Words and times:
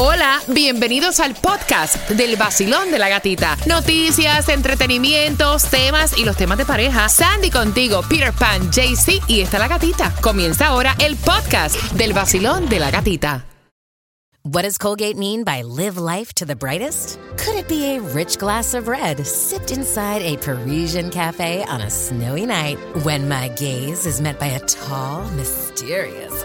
Hola, 0.00 0.40
bienvenidos 0.46 1.18
al 1.18 1.34
podcast 1.34 2.08
del 2.10 2.36
vacilón 2.36 2.92
de 2.92 3.00
la 3.00 3.08
gatita. 3.08 3.56
Noticias, 3.66 4.48
entretenimientos, 4.48 5.64
temas 5.64 6.16
y 6.16 6.24
los 6.24 6.36
temas 6.36 6.56
de 6.56 6.64
pareja. 6.64 7.08
Sandy 7.08 7.50
contigo, 7.50 8.02
Peter 8.08 8.32
Pan, 8.32 8.70
JC 8.70 9.20
y 9.26 9.40
está 9.40 9.58
la 9.58 9.66
gatita. 9.66 10.14
Comienza 10.20 10.68
ahora 10.68 10.94
el 11.00 11.16
podcast 11.16 11.74
del 11.94 12.12
vacilón 12.12 12.68
de 12.68 12.78
la 12.78 12.92
gatita. 12.92 13.44
What 14.44 14.62
does 14.62 14.78
Colgate 14.78 15.16
mean 15.16 15.42
by 15.42 15.64
live 15.64 15.98
life 15.98 16.32
to 16.34 16.46
the 16.46 16.54
brightest? 16.54 17.18
Could 17.36 17.56
it 17.56 17.66
be 17.66 17.96
a 17.96 18.00
rich 18.00 18.38
glass 18.38 18.74
of 18.74 18.86
red 18.86 19.26
sipped 19.26 19.72
inside 19.72 20.22
a 20.22 20.36
Parisian 20.36 21.10
cafe 21.10 21.64
on 21.68 21.80
a 21.80 21.90
snowy 21.90 22.46
night 22.46 22.78
when 23.02 23.28
my 23.28 23.48
gaze 23.56 24.06
is 24.06 24.20
met 24.20 24.38
by 24.38 24.46
a 24.46 24.60
tall, 24.60 25.28
mysterious. 25.32 26.44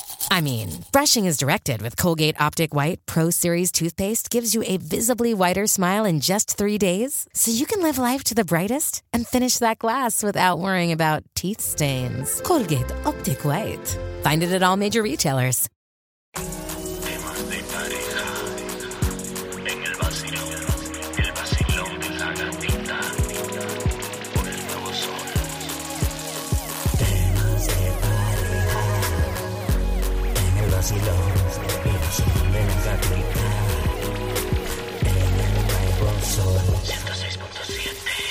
I 0.30 0.40
mean, 0.40 0.84
brushing 0.92 1.24
is 1.24 1.36
directed 1.36 1.82
with 1.82 1.96
Colgate 1.96 2.40
Optic 2.40 2.72
White 2.72 3.04
Pro 3.04 3.30
Series 3.30 3.72
toothpaste 3.72 4.30
gives 4.30 4.54
you 4.54 4.62
a 4.64 4.76
visibly 4.76 5.34
whiter 5.34 5.66
smile 5.66 6.04
in 6.04 6.20
just 6.20 6.56
three 6.56 6.78
days, 6.78 7.26
so 7.34 7.50
you 7.50 7.66
can 7.66 7.82
live 7.82 7.98
life 7.98 8.22
to 8.24 8.34
the 8.34 8.44
brightest 8.44 9.02
and 9.12 9.26
finish 9.26 9.58
that 9.58 9.80
glass 9.80 10.22
without 10.22 10.60
worrying 10.60 10.92
about 10.92 11.24
teeth 11.34 11.60
stains. 11.60 12.40
Colgate 12.42 12.90
Optic 13.04 13.44
White. 13.44 13.98
Find 14.22 14.44
it 14.44 14.52
at 14.52 14.62
all 14.62 14.76
major 14.76 15.02
retailers. 15.02 15.68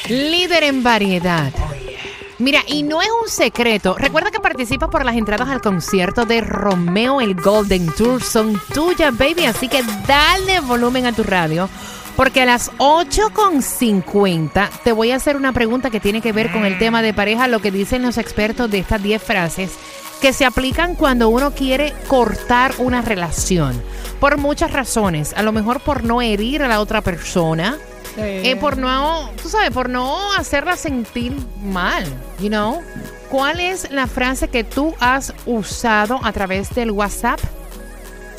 Líder 0.09 0.63
en 0.63 0.81
variedad. 0.81 1.53
Mira, 2.39 2.61
y 2.67 2.81
no 2.81 3.02
es 3.02 3.09
un 3.21 3.29
secreto. 3.29 3.95
Recuerda 3.95 4.31
que 4.31 4.39
participas 4.39 4.89
por 4.89 5.05
las 5.05 5.15
entradas 5.15 5.49
al 5.49 5.61
concierto 5.61 6.25
de 6.25 6.41
Romeo 6.41 7.21
el 7.21 7.35
Golden 7.35 7.88
Tour. 7.91 8.23
Son 8.23 8.59
tuyas, 8.73 9.15
baby. 9.15 9.45
Así 9.45 9.67
que 9.67 9.83
dale 10.07 10.61
volumen 10.61 11.05
a 11.05 11.11
tu 11.11 11.21
radio. 11.21 11.69
Porque 12.15 12.41
a 12.41 12.45
las 12.45 12.71
8.50 12.77 14.69
te 14.83 14.91
voy 14.93 15.11
a 15.11 15.17
hacer 15.17 15.35
una 15.37 15.53
pregunta 15.53 15.91
que 15.91 15.99
tiene 15.99 16.21
que 16.21 16.31
ver 16.31 16.52
con 16.52 16.65
el 16.65 16.80
tema 16.80 17.02
de 17.02 17.13
pareja, 17.13 17.47
lo 17.47 17.59
que 17.59 17.71
dicen 17.71 18.02
los 18.02 18.17
expertos 18.17 18.71
de 18.71 18.80
estas 18.80 19.03
10 19.03 19.21
frases 19.21 19.71
que 20.21 20.33
se 20.33 20.45
aplican 20.45 20.95
cuando 20.95 21.30
uno 21.30 21.52
quiere 21.52 21.93
cortar 22.07 22.73
una 22.80 23.02
relación. 23.02 23.81
Por 24.19 24.37
muchas 24.37 24.73
razones. 24.73 25.33
A 25.35 25.43
lo 25.43 25.52
mejor 25.52 25.80
por 25.80 26.03
no 26.03 26.21
herir 26.21 26.63
a 26.63 26.67
la 26.67 26.81
otra 26.81 27.02
persona. 27.02 27.77
Eh, 28.21 28.55
por 28.55 28.77
no, 28.77 29.29
tú 29.41 29.49
sabes, 29.49 29.71
por 29.71 29.89
no 29.89 30.33
hacerla 30.33 30.75
sentir 30.77 31.33
mal, 31.63 32.05
you 32.39 32.47
know. 32.49 32.81
¿Cuál 33.29 33.59
es 33.59 33.91
la 33.91 34.07
frase 34.07 34.47
que 34.47 34.63
tú 34.63 34.95
has 34.99 35.33
usado 35.45 36.19
a 36.23 36.31
través 36.33 36.73
del 36.73 36.89
WhatsApp? 36.91 37.39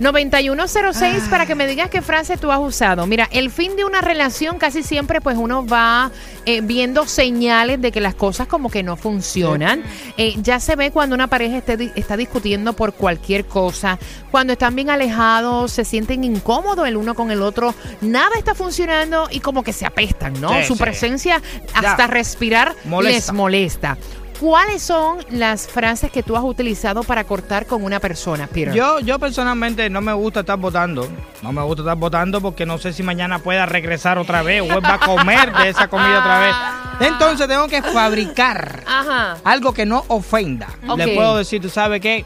305-550-9106 0.00 1.28
para 1.30 1.46
que 1.46 1.54
me 1.54 1.66
digas 1.66 1.90
qué 1.90 2.02
frase 2.02 2.36
tú 2.36 2.50
has 2.52 2.60
usado. 2.60 3.06
Mira, 3.06 3.28
el 3.32 3.50
fin 3.50 3.76
de 3.76 3.84
una 3.84 4.00
relación 4.00 4.58
casi 4.58 4.82
siempre 4.82 5.20
pues 5.20 5.36
uno 5.36 5.66
va 5.66 6.10
eh, 6.44 6.60
viendo 6.60 7.06
señales 7.06 7.80
de 7.80 7.92
que 7.92 8.00
las 8.00 8.14
cosas 8.14 8.46
como 8.46 8.70
que 8.70 8.82
no 8.82 8.96
funcionan. 8.96 9.82
Eh, 10.16 10.34
ya 10.38 10.60
se 10.60 10.76
ve 10.76 10.90
cuando 10.90 11.14
una 11.14 11.26
pareja 11.28 11.58
esté 11.58 11.92
está 11.96 12.16
discutiendo 12.16 12.72
por 12.72 12.94
cualquier 12.94 13.44
cosa, 13.46 13.98
cuando 14.30 14.52
están 14.52 14.74
bien 14.74 14.90
alejados, 14.90 15.72
se 15.72 15.84
sienten 15.84 16.24
incómodos 16.24 16.86
el 16.86 16.96
uno 16.96 17.14
con 17.14 17.30
el 17.30 17.42
otro, 17.42 17.74
nada 18.00 18.36
está 18.38 18.54
funcionando 18.54 19.28
y 19.30 19.40
como 19.40 19.62
que 19.62 19.72
se 19.72 19.86
apestan, 19.86 20.40
¿no? 20.40 20.50
Sí, 20.50 20.64
Su 20.66 20.74
sí. 20.74 20.82
presencia 20.82 21.42
hasta 21.74 21.96
Ya. 21.96 22.06
respirar 22.06 22.74
les 23.02 23.32
Molesta. 23.32 23.96
¿Cuáles 24.40 24.82
son 24.82 25.18
las 25.30 25.66
frases 25.66 26.10
que 26.10 26.22
tú 26.22 26.36
has 26.36 26.44
utilizado 26.44 27.02
para 27.02 27.24
cortar 27.24 27.64
con 27.64 27.82
una 27.82 28.00
persona, 28.00 28.46
Peter? 28.46 28.74
Yo, 28.74 29.00
yo 29.00 29.18
personalmente 29.18 29.88
no 29.88 30.02
me 30.02 30.12
gusta 30.12 30.40
estar 30.40 30.58
votando. 30.58 31.08
No 31.42 31.52
me 31.52 31.62
gusta 31.62 31.82
estar 31.82 31.96
votando 31.96 32.42
porque 32.42 32.66
no 32.66 32.76
sé 32.76 32.92
si 32.92 33.02
mañana 33.02 33.38
pueda 33.38 33.64
regresar 33.64 34.18
otra 34.18 34.42
vez 34.42 34.60
o 34.60 34.66
vuelva 34.66 34.94
a 34.94 34.98
comer 34.98 35.52
de 35.54 35.70
esa 35.70 35.88
comida 35.88 36.18
otra 36.18 36.40
vez. 36.40 37.08
Entonces 37.08 37.48
tengo 37.48 37.66
que 37.68 37.82
fabricar 37.82 38.82
Ajá. 38.86 39.38
algo 39.42 39.72
que 39.72 39.86
no 39.86 40.04
ofenda. 40.08 40.68
Le 40.96 41.14
puedo 41.14 41.38
decir, 41.38 41.62
tú 41.62 41.70
sabes 41.70 42.02
qué, 42.02 42.24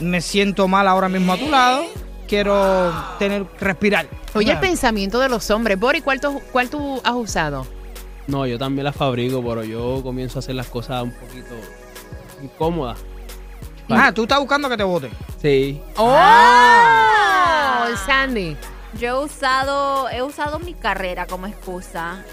me 0.00 0.20
siento 0.20 0.66
mal 0.66 0.88
ahora 0.88 1.08
mismo 1.08 1.32
a 1.32 1.36
tu 1.36 1.48
lado. 1.48 1.84
Quiero 2.26 2.92
tener 3.18 3.46
respirar. 3.60 4.06
Oye, 4.34 4.52
el 4.52 4.58
pensamiento 4.58 5.18
de 5.20 5.28
los 5.28 5.48
hombres. 5.50 5.78
Bori, 5.78 6.00
¿cuál 6.00 6.20
tú, 6.20 6.40
cuál 6.52 6.70
tú 6.70 7.00
has 7.04 7.14
usado? 7.14 7.66
No, 8.30 8.46
yo 8.46 8.58
también 8.58 8.84
las 8.84 8.94
fabrico, 8.94 9.42
pero 9.42 9.64
yo 9.64 10.00
comienzo 10.04 10.38
a 10.38 10.40
hacer 10.40 10.54
las 10.54 10.68
cosas 10.68 11.02
un 11.02 11.12
poquito 11.12 11.54
incómodas. 12.40 12.98
Ah, 13.88 14.12
tú 14.14 14.22
estás 14.22 14.38
buscando 14.38 14.68
que 14.68 14.76
te 14.76 14.84
vote. 14.84 15.10
Sí. 15.42 15.80
¡Oh! 15.96 16.14
Ah. 16.16 17.88
Sandy. 18.06 18.56
Yo 18.98 19.08
he 19.08 19.24
usado, 19.24 20.08
he 20.10 20.20
usado 20.22 20.58
mi 20.58 20.74
carrera 20.74 21.26
como 21.26 21.46
excusa. 21.46 22.24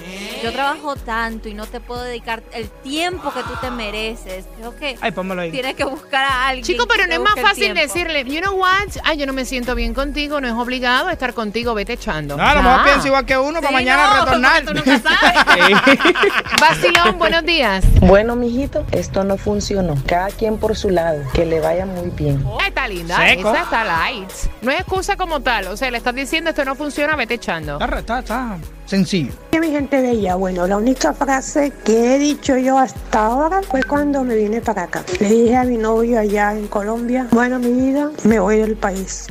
Yo 0.43 0.51
trabajo 0.51 0.95
tanto 0.95 1.49
y 1.49 1.53
no 1.53 1.65
te 1.67 1.79
puedo 1.79 2.01
dedicar 2.01 2.41
el 2.51 2.67
tiempo 2.69 3.31
que 3.31 3.43
tú 3.43 3.51
te 3.61 3.69
mereces. 3.69 4.45
Creo 4.57 4.75
que 4.75 4.97
Ay, 4.99 5.13
ahí. 5.39 5.51
tienes 5.51 5.75
que 5.75 5.83
buscar 5.83 6.25
a 6.25 6.47
alguien. 6.47 6.65
Chico, 6.65 6.85
pero 6.87 7.05
no 7.05 7.13
es 7.13 7.19
más 7.19 7.35
fácil 7.39 7.73
decirle, 7.75 8.23
you 8.25 8.41
know 8.41 8.55
what? 8.55 8.87
Ay, 9.03 9.17
yo 9.17 9.27
no 9.27 9.33
me 9.33 9.45
siento 9.45 9.75
bien 9.75 9.93
contigo, 9.93 10.41
no 10.41 10.47
es 10.47 10.53
obligado 10.53 11.07
a 11.07 11.13
estar 11.13 11.33
contigo, 11.33 11.75
vete 11.75 11.93
echando. 11.93 12.35
No, 12.37 12.43
a 12.43 12.55
lo 12.55 12.63
mejor 12.63 12.77
Ya. 12.79 12.83
piensa 12.85 13.07
igual 13.07 13.25
que 13.25 13.37
uno 13.37 13.61
para 13.61 13.71
mañana 13.73 14.07
no, 14.07 14.25
retornar. 14.25 14.65
porque 14.65 14.81
tú 14.81 14.89
nunca 14.89 15.09
sabes. 15.09 15.77
Vacilón, 16.61 17.19
buenos 17.19 17.43
días. 17.45 17.83
Bueno, 18.01 18.35
mijito, 18.35 18.85
esto 18.91 19.23
no 19.23 19.37
funcionó. 19.37 19.95
Cada 20.07 20.29
quien 20.29 20.57
por 20.57 20.75
su 20.75 20.89
lado. 20.89 21.21
Que 21.33 21.45
le 21.45 21.59
vaya 21.59 21.85
muy 21.85 22.09
bien. 22.09 22.43
Ah, 22.59 22.67
está 22.67 22.87
linda, 22.87 23.17
Seco. 23.17 23.51
esa 23.53 23.63
está 23.63 23.83
light. 23.83 24.29
No 24.61 24.71
es 24.71 24.79
excusa 24.79 25.15
como 25.17 25.41
tal, 25.41 25.67
o 25.67 25.77
sea, 25.77 25.91
le 25.91 25.97
estás 25.97 26.15
diciendo 26.15 26.46
esto 26.49 26.65
no 26.65 26.75
funciona, 26.75 27.15
vete 27.15 27.35
echando. 27.35 27.79
Está, 27.79 27.99
está, 27.99 28.19
está 28.19 28.57
sencillo. 28.85 29.33
Que 29.51 29.59
mi 29.59 29.69
gente 29.69 30.01
bella, 30.01 30.35
bueno, 30.35 30.65
la 30.65 30.77
única 30.77 31.13
frase 31.13 31.71
que 31.83 32.15
he 32.15 32.19
dicho 32.19 32.57
yo 32.57 32.77
hasta 32.77 33.25
ahora 33.25 33.61
fue 33.61 33.83
cuando 33.83 34.23
me 34.23 34.35
vine 34.35 34.61
para 34.61 34.83
acá. 34.83 35.03
Le 35.19 35.29
dije 35.29 35.55
a 35.55 35.63
mi 35.63 35.77
novio 35.77 36.19
allá 36.19 36.53
en 36.53 36.67
Colombia, 36.67 37.27
bueno, 37.31 37.59
mi 37.59 37.71
vida, 37.71 38.11
me 38.23 38.39
voy 38.39 38.57
del 38.57 38.75
país. 38.75 39.27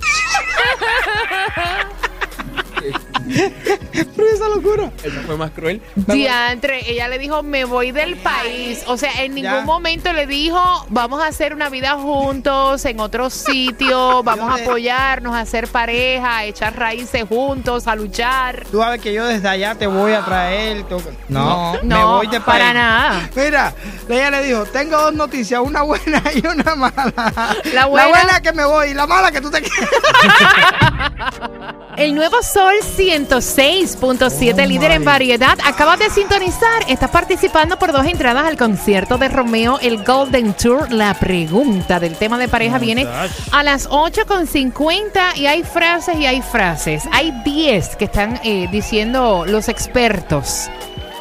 Pero 4.16 4.28
esa 4.32 4.48
locura. 4.48 4.90
Esa 5.02 5.20
fue 5.22 5.36
más 5.36 5.50
cruel. 5.50 5.82
Diantre, 5.94 6.90
ella 6.90 7.08
le 7.08 7.18
dijo, 7.18 7.42
me 7.42 7.64
voy 7.64 7.92
del 7.92 8.16
país. 8.16 8.82
O 8.86 8.96
sea, 8.96 9.22
en 9.22 9.34
ningún 9.34 9.52
Ya. 9.52 9.60
momento 9.62 10.12
le 10.12 10.26
dijo, 10.26 10.86
vamos 10.90 11.22
a 11.22 11.26
hacer 11.28 11.54
una 11.54 11.68
vida 11.68 11.92
juntos, 11.94 12.84
en 12.84 13.00
otro 13.00 13.30
sitio, 13.30 14.22
vamos 14.22 14.50
a 14.50 14.62
apoyarnos, 14.62 15.34
a 15.34 15.40
hacer 15.40 15.68
pareja, 15.68 16.38
a 16.38 16.44
echar 16.44 16.76
raíces 16.78 17.24
juntos, 17.28 17.86
a 17.86 17.96
luchar. 17.96 18.64
Tú 18.70 18.78
sabes 18.80 19.00
que 19.00 19.12
yo 19.12 19.24
desde 19.26 19.48
allá 19.48 19.74
te 19.74 19.86
voy 19.86 20.12
a 20.12 20.24
traer. 20.24 20.84
tú- 20.84 21.02
No, 21.28 21.74
me 21.74 21.82
No, 21.88 22.16
voy 22.18 22.26
de 22.28 22.40
para 22.40 22.58
país. 22.64 22.74
nada. 22.74 23.30
Mira, 23.34 23.74
ella 24.08 24.30
le 24.30 24.42
dijo, 24.42 24.64
tengo 24.66 24.96
dos 25.00 25.14
noticias, 25.14 25.60
una 25.62 25.82
buena 25.82 26.22
y 26.34 26.46
una 26.46 26.74
mala. 26.76 27.54
La 27.72 27.86
buena- 27.86 28.36
es 28.36 28.40
que 28.40 28.52
me 28.52 28.64
voy 28.64 28.90
y 28.90 28.94
la 28.94 29.06
mala 29.06 29.30
que 29.30 29.40
tú 29.40 29.50
te 29.50 29.62
quedas. 29.62 29.90
El 31.96 32.14
nuevo 32.14 32.42
Sol 32.42 32.74
106.7, 33.16 34.62
Oh, 34.62 34.66
líder 34.66 34.90
en 34.90 35.04
variedad. 35.04 35.58
Acabas 35.64 35.98
de 35.98 36.10
sintonizar. 36.10 36.84
Estás 36.86 37.10
participando 37.10 37.78
por 37.78 37.90
dos 37.90 38.04
entradas 38.04 38.44
al 38.44 38.58
concierto 38.58 39.16
de 39.16 39.28
Romeo, 39.28 39.78
el 39.80 40.04
Golden 40.04 40.52
Tour. 40.52 40.92
La 40.92 41.14
pregunta 41.14 41.98
del 41.98 42.16
tema 42.16 42.38
de 42.38 42.48
pareja 42.48 42.78
viene 42.78 43.06
a 43.52 43.62
las 43.62 43.88
8.50 43.88 45.36
y 45.36 45.46
hay 45.46 45.62
frases 45.62 46.16
y 46.18 46.26
hay 46.26 46.42
frases. 46.42 47.04
Hay 47.10 47.32
10 47.42 47.96
que 47.96 48.04
están 48.04 48.38
eh, 48.44 48.68
diciendo 48.70 49.44
los 49.46 49.68
expertos 49.70 50.68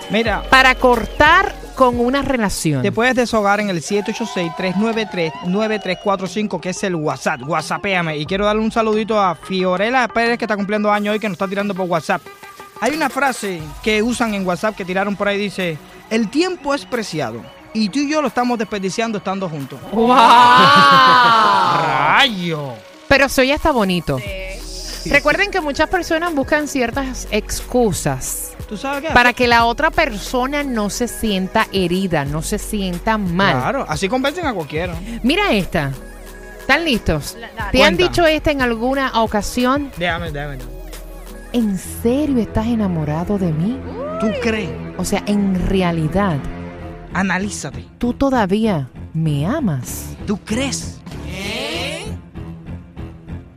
Mira, 0.09 0.43
para 0.49 0.75
cortar 0.75 1.53
con 1.75 1.99
una 1.99 2.21
relación. 2.21 2.81
te 2.81 2.91
puedes 2.91 3.15
deshogar 3.15 3.59
en 3.59 3.69
el 3.69 3.81
786-393-9345, 3.81 6.59
que 6.59 6.69
es 6.69 6.83
el 6.83 6.95
WhatsApp. 6.95 7.41
WhatsAppéame. 7.45 8.17
Y 8.17 8.25
quiero 8.25 8.45
darle 8.45 8.61
un 8.61 8.71
saludito 8.71 9.19
a 9.19 9.35
Fiorella 9.35 10.07
Pérez, 10.07 10.37
que 10.37 10.45
está 10.45 10.55
cumpliendo 10.55 10.91
años 10.91 11.13
hoy, 11.13 11.19
que 11.19 11.27
nos 11.27 11.35
está 11.35 11.47
tirando 11.47 11.75
por 11.75 11.87
WhatsApp. 11.87 12.21
Hay 12.81 12.95
una 12.95 13.09
frase 13.09 13.61
que 13.83 14.01
usan 14.01 14.33
en 14.33 14.45
WhatsApp 14.45 14.75
que 14.75 14.85
tiraron 14.85 15.15
por 15.15 15.27
ahí, 15.27 15.37
dice, 15.37 15.77
el 16.09 16.29
tiempo 16.29 16.73
es 16.73 16.85
preciado. 16.85 17.41
Y 17.73 17.89
tú 17.89 17.99
y 17.99 18.09
yo 18.09 18.21
lo 18.21 18.29
estamos 18.29 18.57
desperdiciando 18.57 19.17
estando 19.17 19.49
juntos. 19.49 19.79
¡Wow! 19.91 20.07
¡Rayo! 21.77 22.73
Pero 23.07 23.29
soy 23.29 23.51
está 23.51 23.71
bonito. 23.71 24.17
Recuerden 25.09 25.51
que 25.51 25.61
muchas 25.61 25.89
personas 25.89 26.33
buscan 26.33 26.67
ciertas 26.67 27.27
excusas 27.31 28.53
¿Tú 28.67 28.77
sabes 28.77 29.03
qué? 29.03 29.13
para 29.13 29.33
que 29.33 29.47
la 29.47 29.65
otra 29.65 29.91
persona 29.91 30.63
no 30.63 30.89
se 30.89 31.07
sienta 31.07 31.67
herida, 31.71 32.25
no 32.25 32.41
se 32.41 32.57
sienta 32.57 33.17
mal. 33.17 33.53
Claro, 33.53 33.85
así 33.87 34.09
convencen 34.09 34.45
a 34.47 34.53
cualquiera. 34.53 34.95
Mira 35.23 35.51
esta. 35.51 35.91
¿Están 36.59 36.83
listos? 36.85 37.37
La-. 37.39 37.71
¿Te 37.71 37.83
han 37.83 37.95
dicho 37.97 38.25
esta 38.25 38.51
en 38.51 38.61
alguna 38.61 39.21
ocasión? 39.21 39.91
Déjame, 39.97 40.31
déjame. 40.31 40.57
¿En 41.53 41.77
serio 41.77 42.39
estás 42.39 42.65
enamorado 42.67 43.37
de 43.37 43.51
mí? 43.51 43.79
¿Tú 44.19 44.27
crees? 44.41 44.71
O 44.97 45.05
sea, 45.05 45.23
en 45.27 45.67
realidad, 45.69 46.37
Analízate. 47.13 47.85
tú 47.97 48.13
todavía 48.13 48.89
me 49.13 49.45
amas. 49.45 50.15
¿Tú 50.25 50.37
crees? 50.43 50.99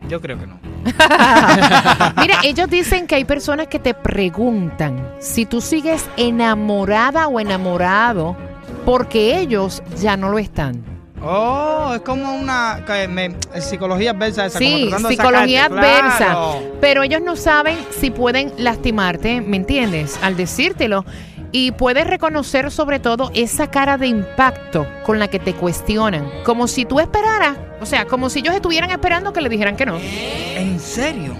Yo 0.09 0.21
creo 0.21 0.39
que 0.39 0.47
no. 0.47 0.59
Mira, 2.21 2.39
ellos 2.45 2.69
dicen 2.69 3.07
que 3.07 3.15
hay 3.17 3.25
personas 3.25 3.67
que 3.69 3.79
te 3.79 3.95
preguntan 3.95 5.13
si 5.19 5.47
tú 5.47 5.61
sigues 5.61 6.05
enamorada 6.17 7.29
o 7.29 7.41
enamorado 7.41 8.37
porque 8.85 9.39
ellos 9.39 9.83
ya 10.01 10.17
no 10.17 10.31
lo 10.31 10.39
están. 10.39 10.83
Oh, 11.21 11.93
es 11.97 12.01
como 12.03 12.33
una 12.37 12.85
que 12.87 13.09
me- 13.09 13.35
psicología 13.61 14.13
adversa 14.13 14.47
esa. 14.47 14.59
Sí, 14.59 14.89
psicología 15.09 15.65
sacarte, 15.65 15.89
adversa. 15.89 16.17
claro. 16.27 16.59
Pero 16.81 17.03
ellos 17.03 17.21
no 17.23 17.35
saben 17.35 17.77
si 17.99 18.11
pueden 18.11 18.53
lastimarte, 18.57 19.41
¿me 19.41 19.57
entiendes? 19.57 20.19
Al 20.23 20.37
decírtelo. 20.37 21.05
Y 21.51 21.73
puedes 21.73 22.07
reconocer 22.07 22.71
sobre 22.71 22.99
todo 22.99 23.31
esa 23.35 23.71
cara 23.71 23.97
de 23.97 24.07
impacto 24.07 24.87
con 25.05 25.19
la 25.19 25.29
que 25.29 25.39
te 25.39 25.55
cuestionan. 25.55 26.29
Como 26.45 26.69
si 26.69 26.85
tú 26.85 27.01
esperaras, 27.01 27.57
o 27.81 27.87
sea, 27.87 28.05
como 28.05 28.29
si 28.29 28.41
ellos 28.41 28.55
estuvieran 28.55 28.91
esperando 28.91 29.33
que 29.33 29.41
le 29.41 29.49
dijeran 29.49 29.77
que 29.77 29.87
no. 29.87 29.99
¿En 29.99 30.79
serio? 30.79 31.35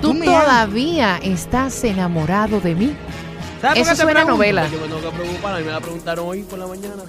Tú 0.00 0.12
amas. 0.12 0.24
todavía 0.24 1.18
estás 1.22 1.84
enamorado 1.84 2.60
de 2.60 2.74
mí. 2.74 2.96
¿Sabes 3.60 3.78
por 3.84 3.92
Eso 3.92 4.02
suena 4.02 4.20
pregunto? 4.20 4.36
novela. 4.36 4.68
Yo 4.68 4.78
me 4.80 4.86
tengo 4.88 5.00
que 5.10 5.16
preocupar, 5.16 5.54
a 5.54 5.58
mí 5.58 5.64
me 5.64 5.72
la 5.72 5.80
preguntaron 5.80 6.26
hoy 6.28 6.42
por 6.42 6.58
la 6.58 6.66
mañana. 6.66 7.02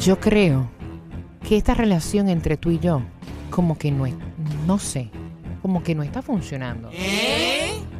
Yo 0.00 0.18
creo 0.18 0.68
que 1.46 1.56
esta 1.56 1.74
relación 1.74 2.28
entre 2.28 2.56
tú 2.56 2.70
y 2.70 2.78
yo, 2.78 3.02
como 3.50 3.78
que 3.78 3.90
no 3.90 4.06
es, 4.06 4.14
no 4.66 4.78
sé, 4.78 5.10
como 5.62 5.82
que 5.82 5.94
no 5.94 6.02
está 6.02 6.20
funcionando. 6.20 6.90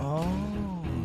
Oh, 0.05 0.25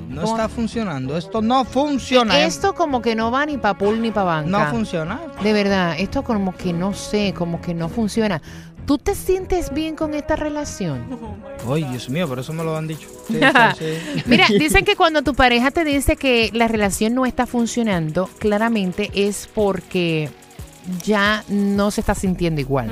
no 0.10 0.22
¿Cómo? 0.22 0.36
está 0.36 0.50
funcionando. 0.50 1.18
Esto 1.18 1.42
no 1.42 1.64
funciona. 1.64 2.44
Esto 2.44 2.74
como 2.74 3.02
que 3.02 3.16
no 3.16 3.32
va 3.32 3.46
ni 3.46 3.58
para 3.58 3.78
pool 3.78 4.02
ni 4.02 4.12
para 4.12 4.26
banca. 4.26 4.50
no 4.66 4.72
funciona. 4.72 5.20
De 5.42 5.54
verdad, 5.54 5.96
esto 5.98 6.24
como 6.24 6.56
que 6.56 6.74
no 6.74 6.94
sé, 6.94 7.34
como 7.38 7.62
que 7.62 7.74
no 7.74 7.90
funciona. 7.90 8.42
¿Tú 8.86 8.98
te 8.98 9.14
sientes 9.14 9.72
bien 9.72 9.96
con 9.96 10.16
esta 10.16 10.36
relación? 10.36 11.06
Ay, 11.72 11.84
Dios 11.86 12.10
mío, 12.10 12.28
pero 12.28 12.42
eso 12.42 12.54
me 12.54 12.64
lo 12.64 12.76
han 12.76 12.88
dicho. 12.88 13.08
Sí, 13.28 13.36
sí, 13.36 13.40
sí. 13.80 14.24
Mira, 14.26 14.48
dicen 14.60 14.84
que 14.84 14.96
cuando 14.96 15.22
tu 15.22 15.36
pareja 15.36 15.70
te 15.70 15.84
dice 15.84 16.16
que 16.16 16.50
la 16.54 16.68
relación 16.68 17.14
no 17.14 17.26
está 17.28 17.46
funcionando, 17.46 18.28
claramente 18.40 19.12
es 19.14 19.48
porque 19.54 20.30
ya 21.04 21.44
no 21.48 21.92
se 21.92 22.02
está 22.02 22.16
sintiendo 22.16 22.62
igual. 22.62 22.90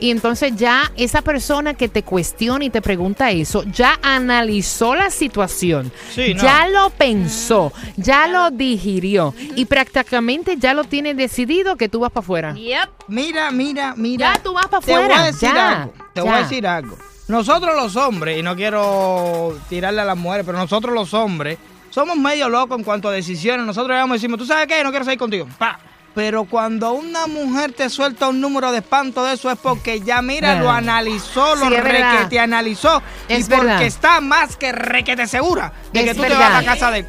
Y 0.00 0.10
entonces 0.10 0.56
ya 0.56 0.90
esa 0.96 1.20
persona 1.22 1.74
que 1.74 1.88
te 1.88 2.02
cuestiona 2.02 2.64
y 2.64 2.70
te 2.70 2.80
pregunta 2.80 3.30
eso, 3.30 3.62
ya 3.64 3.98
analizó 4.02 4.94
la 4.94 5.10
situación, 5.10 5.92
Sí, 6.14 6.32
no. 6.34 6.42
ya 6.42 6.66
lo 6.68 6.88
pensó, 6.90 7.72
ya 7.96 8.26
lo 8.26 8.50
digirió 8.50 9.34
y 9.56 9.66
prácticamente 9.66 10.56
ya 10.56 10.72
lo 10.74 10.84
tiene 10.84 11.12
decidido 11.14 11.76
que 11.76 11.88
tú 11.90 12.00
vas 12.00 12.10
para 12.10 12.24
afuera. 12.24 12.54
Yep. 12.54 12.88
Mira, 13.08 13.50
mira, 13.50 13.94
mira. 13.96 14.34
Ya 14.34 14.42
tú 14.42 14.54
vas 14.54 14.68
pa' 14.68 14.80
Te 14.80 14.92
voy 14.92 15.02
afuera, 15.02 15.22
a 15.22 15.26
decir 15.26 15.50
ya, 15.52 15.68
algo. 15.82 15.92
Te 16.14 16.20
ya. 16.20 16.22
voy 16.24 16.32
a 16.32 16.42
decir 16.42 16.66
algo. 16.66 16.96
Nosotros 17.28 17.76
los 17.76 17.94
hombres, 17.96 18.38
y 18.38 18.42
no 18.42 18.56
quiero 18.56 19.56
tirarle 19.68 20.00
a 20.00 20.04
las 20.04 20.16
mujeres, 20.16 20.44
pero 20.46 20.58
nosotros 20.58 20.94
los 20.94 21.12
hombres 21.14 21.58
somos 21.90 22.16
medio 22.16 22.48
locos 22.48 22.78
en 22.78 22.84
cuanto 22.84 23.08
a 23.08 23.12
decisiones. 23.12 23.66
Nosotros 23.66 23.90
llegamos 23.94 24.14
y 24.16 24.18
decimos, 24.18 24.38
¿tú 24.38 24.46
sabes 24.46 24.66
qué? 24.66 24.82
No 24.82 24.90
quiero 24.90 25.04
salir 25.04 25.18
contigo. 25.18 25.46
Pa. 25.58 25.78
Pero 26.14 26.44
cuando 26.44 26.92
una 26.92 27.26
mujer 27.28 27.72
te 27.72 27.88
suelta 27.88 28.28
un 28.28 28.40
número 28.40 28.72
de 28.72 28.78
espanto 28.78 29.24
de 29.24 29.34
eso 29.34 29.50
es 29.50 29.58
porque 29.58 30.00
ya, 30.00 30.20
mira, 30.22 30.56
lo 30.60 30.68
analizó, 30.70 31.54
lo 31.54 31.68
Sí, 31.68 31.76
requete 31.76 32.38
analizó. 32.40 33.00
Es 33.28 33.46
y 33.46 33.50
porque 33.50 33.86
está 33.86 34.20
más 34.20 34.56
que 34.56 34.72
requete 34.72 35.26
segura 35.28 35.72
de 35.92 36.00
Es 36.00 36.06
que 36.06 36.14
tú 36.14 36.22
te 36.22 36.28
verdad. 36.28 36.40
vas 36.40 36.50
a 36.58 36.62
la 36.62 36.64
casa 36.72 36.90
de... 36.90 37.06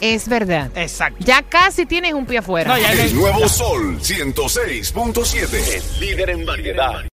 Es 0.00 0.28
verdad. 0.28 0.70
Exacto. 0.76 1.18
Ya 1.20 1.42
casi 1.42 1.86
tienes 1.86 2.12
un 2.14 2.26
pie 2.26 2.38
afuera. 2.38 2.68
No, 2.74 2.78
ya- 2.78 2.92
El 2.92 3.14
nuevo 3.14 3.48
Sol 3.48 3.98
106.7. 4.00 5.48
El 5.76 6.00
líder 6.00 6.30
en 6.30 6.44
variedad. 6.44 7.04